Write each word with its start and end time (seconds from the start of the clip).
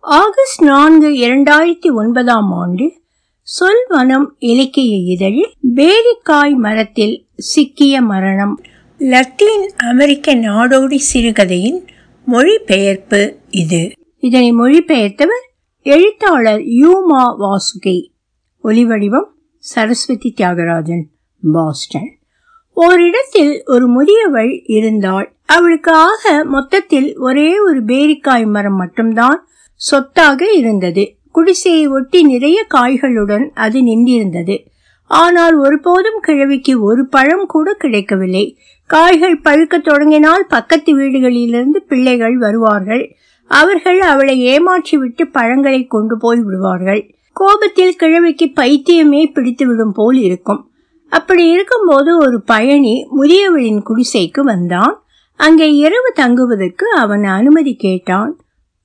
August 0.00 0.62
நான்கு 0.62 1.08
இரண்டாயிரத்தி 1.08 1.92
ஒன்பதாம் 1.92 2.52
ஆண்டு 2.52 3.00
சொல்வனம் 3.46 4.26
இலக்கிய 4.38 4.96
இதழில் 4.96 5.52
பேரிக்காய் 5.74 6.56
மரத்தில் 6.56 7.26
சிக்கிய 7.36 8.00
மரணம். 8.00 8.60
லத்தீன் 8.98 9.70
அமெரிக்க 9.76 10.34
நாடோடி 10.34 10.98
சிறுகதையின் 11.14 11.86
மொழிபெயர்ப்பு 12.24 13.36
இது. 13.50 13.92
இதனை 14.18 14.52
மொழிபெயர்த்தவர் 14.52 15.46
எழுத்தாளர் 15.82 16.60
யூமா 16.60 17.34
வாசுகி. 17.38 18.10
ஒலிவடிவம் 18.64 19.28
சரஸ்வதி 19.58 20.34
தியாகராஜன் 20.36 21.04
பாஸ்டன். 21.52 22.18
ஓரிடத்தில் 22.72 23.62
ஒரு 23.66 23.88
முதியவள் 23.88 24.60
இருந்தாள். 24.64 25.36
அவளுக்கு 25.46 25.92
ஆக 25.92 26.44
மொத்தத்தில் 26.44 27.18
ஒரே 27.18 27.60
ஒரு 27.60 27.84
பேரிக்காய் 27.84 28.50
மரம் 28.50 28.76
மட்டும்தான் 28.76 29.42
சொத்தாக 29.80 30.52
இருந்தது. 30.52 31.04
குடிசையை 31.32 31.86
ஒட்டி 31.86 32.22
நிறைய 32.22 32.58
காய்களுடன் 32.74 33.46
அது 33.54 33.78
நின்றிருந்தது. 33.80 34.56
ஆனால் 35.10 35.56
ஒருபோதும் 35.58 36.20
கிழவிக்கு 36.20 36.80
ஒரு 36.80 37.08
பழம் 37.08 37.46
கூட 37.46 37.74
கிடைக்கவில்லை. 37.74 38.44
காய்கள் 38.90 39.40
பழுக்க 39.44 39.78
தொடங்கினால் 39.78 40.44
பக்கத்து 40.48 40.90
வீடுகளிலிருந்து 40.98 41.80
பிள்ளைகள் 41.88 42.36
வருவார்கள். 42.36 43.04
அவர்கள் 43.50 44.00
அவளை 44.00 44.34
ஏமாற்றிவிட்டு 44.46 45.24
பழங்களை 45.32 45.86
கொண்டு 45.86 46.16
போய் 46.18 46.40
விடுவார்கள். 46.40 47.14
கோபத்தில் 47.32 47.96
கிழவிக்கு 47.96 48.46
பைத்தியமே 48.56 49.22
பிடித்துவிடும் 49.34 49.94
போல் 49.94 50.18
இருக்கும். 50.18 50.70
அப்படி 51.12 51.50
இருக்கும்போது 51.50 52.18
ஒரு 52.18 52.42
பயணி 52.42 53.08
முதியவளின் 53.16 53.82
குடிசைக்கு 53.82 54.40
வந்தான். 54.40 54.94
அங்கே 55.40 55.68
இரவு 55.74 56.12
தங்குவதற்கு 56.14 56.86
அவன் 56.96 57.24
அனுமதி 57.24 57.74
கேட்டான். 57.76 58.32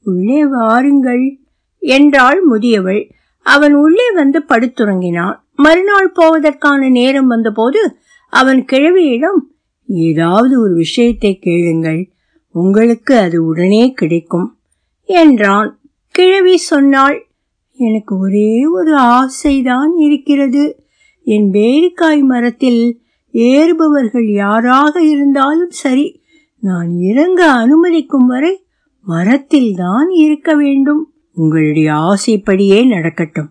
உள்ளே 0.04 0.46
வாருங்கள் 0.46 1.40
என்றாள் 1.80 2.42
முதியவள். 2.52 3.10
அவன் 3.42 3.74
உள்ளே 3.74 4.12
வந்து 4.12 4.40
படுத்துறங்கினான் 4.40 5.42
மறுநாள் 5.56 6.12
போவதற்கான 6.12 6.90
நேரம் 6.90 7.28
வந்தபோது 7.28 7.98
அவன் 8.30 8.66
கிழவியிடம் 8.66 9.40
ஏதாவது 9.86 10.62
ஒரு 10.62 10.74
விஷயத்தை 10.74 11.40
கேளுங்கள். 11.40 12.12
உங்களுக்கு 12.50 13.18
அது 13.18 13.46
உடனே 13.46 13.92
கிடைக்கும் 13.92 14.58
என்றான். 15.04 15.80
கிழவி 16.08 16.58
சொன்னாள் 16.58 17.28
எனக்கு 17.72 18.20
ஒரே 18.20 18.66
ஒரு 18.66 18.98
ஆசைதான் 18.98 19.92
இருக்கிறது. 19.96 20.86
என் 21.24 21.50
பேரிக்காய் 21.52 22.22
மரத்தில் 22.22 23.02
ஏறுபவர்கள் 23.34 24.32
யாராக 24.32 25.04
இருந்தாலும் 25.04 25.70
சரி 25.70 26.22
நான் 26.60 26.90
இறங்க 27.00 27.42
அனுமதிக்கும் 27.54 28.28
வரை 28.28 28.63
மரத்தில் 29.06 29.72
தான் 29.76 30.10
இருக்க 30.10 30.56
வேண்டும். 30.56 31.14
உங்களுடைய 31.34 31.94
ஆசைப்படியே 31.94 32.80
நடக்கட்டும் 32.86 33.50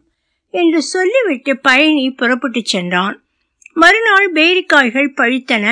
என்று 0.54 0.82
சொல்லிவிட்டு 0.82 1.58
பயணி 1.58 2.10
புறப்பட்டு 2.10 2.60
சென்றான். 2.64 3.16
மறுநாள் 3.74 4.32
பேரிக்காய்கள் 4.32 5.16
பழித்தன. 5.16 5.66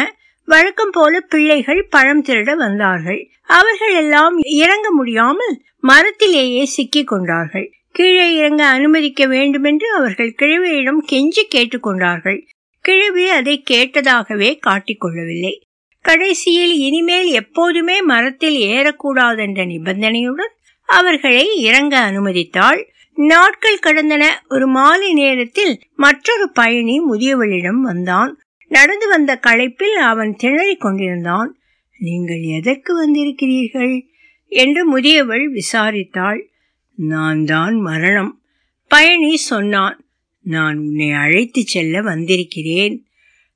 வழக்கம் 0.49 0.93
போல 0.93 1.21
பிள்ளைகள் 1.21 1.87
பழம் 1.91 2.25
திருட 2.25 2.57
வந்தார்கள். 2.57 3.21
அவர்கள் 3.47 3.95
எல்லாம் 3.95 4.39
இறங்க 4.39 4.89
முடியாமல் 4.91 5.63
மரத்திலேயே 5.83 6.65
சிக்கிக் 6.65 7.07
கொண்டார்கள். 7.07 7.69
கீழே 7.93 8.37
இறங்க 8.37 8.63
அனுமதிக்க 8.67 9.27
வேண்டுமென்று 9.27 9.87
அவர்கள் 9.97 10.35
கிழவியிடம் 10.39 11.01
கெஞ்சி 11.13 11.43
கேட்டுக்கொண்டார்கள் 11.55 12.41
கிழவி 12.85 13.29
அதை 13.29 13.63
கேட்டதாகவே 13.71 14.51
காட்டிக்கொள்ளவில்லை 14.67 15.55
கடைசியில் 16.03 16.75
இனிமேல் 16.75 17.27
எப்போதுமே 17.27 18.03
மரத்தில் 18.03 18.61
ஏறக்கூடாதென்ற 18.61 19.67
நிபந்தனையுடன் 19.67 20.53
அவர்களை 20.85 21.57
இறங்க 21.57 22.11
அனுமதித்தாள். 22.11 22.85
நாட்கள் 23.15 23.79
கடந்தன. 23.79 24.25
ஒரு 24.49 24.67
மாலை 24.67 25.13
நேரத்தில் 25.13 25.81
மற்றொரு 25.95 26.51
பயணி 26.53 27.01
முதியவளிடம் 27.01 27.81
வந்தான். 27.81 28.41
நடந்து 28.69 29.09
வந்த 29.09 29.41
களைப்பில் 29.47 29.95
அவன் 29.95 30.37
திணறிக் 30.43 30.81
கொண்டிருந்தான். 30.81 31.59
நீங்கள் 31.99 32.41
எதற்கு 32.41 32.93
வந்திருக்கிறீர்கள்? 32.95 34.07
என்று 34.49 34.99
முதியவள் 34.99 35.45
விசாரித்தாள். 35.53 36.41
நான் 36.95 37.45
தான் 37.45 37.75
மரணம். 37.75 38.41
பயணி 38.89 39.37
சொன்னான். 39.37 40.05
நான் 40.43 40.79
உன்னை 40.79 41.11
அழைத்து 41.11 41.63
செல்ல 41.63 42.01
வந்திருக்கிறேன். 42.01 43.07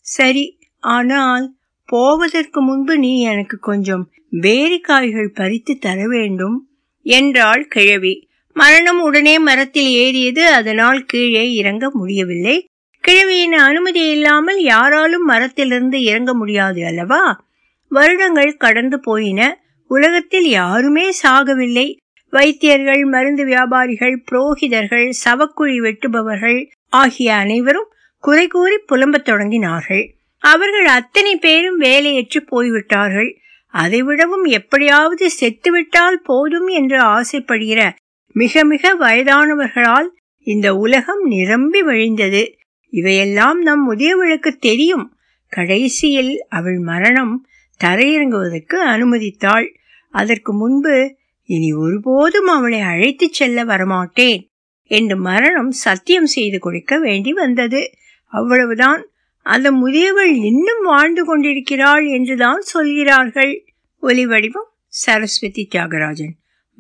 சரி. 0.01 0.59
ஆனால் 0.79 1.55
போவதற்கு 1.87 2.63
முன்பு 2.63 2.99
நீ 2.99 3.23
எனக்கு 3.23 3.59
கொஞ்சம் 3.59 4.11
பேரிக்காய்கள் 4.41 5.35
பறித்து 5.35 5.79
தர 5.79 6.07
வேண்டும் 6.07 6.69
என்றாள் 7.03 7.67
கிழவி. 7.67 8.29
மரணம் 8.53 9.01
உடனே 9.01 9.39
மரத்தில் 9.39 9.87
ஏறியது 9.87 10.47
அதனால் 10.47 11.05
கீழே 11.05 11.55
இறங்க 11.55 11.91
முடியவில்லை. 11.91 12.67
கிழவியின் 13.01 13.53
அனுமதி 13.53 14.11
இல்லாமல் 14.11 14.63
யாராலும் 14.63 15.25
மரத்திலிருந்து 15.25 16.03
இறங்க 16.03 16.35
முடியாது 16.35 16.87
அல்லவா? 16.87 17.45
வருடங்கள் 17.89 18.57
கடந்து 18.57 19.01
போயின. 19.01 19.61
உலகத்தில் 19.87 20.49
யாருமே 20.49 21.11
சாகவில்லை. 21.23 21.97
வைத்தியர்கள் 22.31 23.05
மருந்து 23.05 23.45
வியாபாரிகள் 23.45 24.25
புரோகிதர்கள் 24.33 25.11
சவக்குழி 25.25 25.77
வெட்டுபவர்கள் 25.79 26.71
ஆகிய 26.89 27.35
அனைவரும் 27.35 27.89
குறை 28.19 28.47
கூறி 28.47 28.79
புலம்பத் 28.93 29.29
தொடங்கினார்கள். 29.29 30.05
அவர்கள் 30.45 30.85
அத்தனை 30.85 31.37
பேரும் 31.37 31.81
வேலையற்று 31.81 32.41
போய்விட்டார்கள். 32.47 33.39
அதைவிடவும் 33.75 34.45
எப்படியாவது 34.45 35.31
செத்துவிட்டால் 35.41 36.21
போதும் 36.23 36.67
என்று 36.67 36.99
ஆசைப்படுகிற 37.01 37.93
மிக 38.33 38.65
மிக 38.65 38.95
வயதானவர்களால் 38.95 40.09
இந்த 40.41 40.75
உலகம் 40.75 41.23
நிரம்பி 41.25 41.83
வழிந்தது. 41.83 42.43
இவையெல்லாம் 42.89 43.61
நம் 43.63 43.93
முதியவளுக்கு 43.93 44.49
தெரியும். 44.49 45.17
கடைசியில் 45.49 46.47
அவள் 46.49 46.79
மரணம் 46.79 47.47
தரையிறங்குவதற்கு 47.85 48.77
அனுமதித்தாள். 48.87 49.67
அதற்கு 50.11 50.53
முன்பு 50.55 51.17
இனி 51.45 51.73
ஒருபோதும் 51.73 52.47
அவளை 52.47 52.81
அழைத்துச் 52.81 53.33
செல்ல 53.33 53.65
வரமாட்டேன் 53.65 54.43
என்று 54.91 55.17
மரணம் 55.17 55.71
சத்தியம் 55.71 56.27
செய்து 56.27 56.59
கொடுக்க 56.59 56.99
வேண்டி 56.99 57.33
வந்தது. 57.33 57.91
அவ்வளவுதான். 58.27 59.09
அந்த 59.45 59.73
முதியவள் 59.73 60.45
இன்னும் 60.45 60.83
வாழ்ந்து 60.83 61.25
கொண்டிருக்கிறாள் 61.25 62.07
என்றுதான் 62.07 62.61
சொல்கிறார்கள். 62.61 63.53
ஒலி 64.01 64.27
வடிவம் 64.27 64.69
சரஸ்வதி 64.87 65.69
தியாகராஜன் 65.75 66.35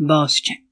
பாஸ்டன். 0.06 0.62